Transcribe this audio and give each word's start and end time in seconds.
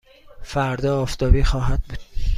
فردا 0.43 1.01
آفتابی 1.01 1.43
خواهد 1.43 1.81
بود. 1.81 1.99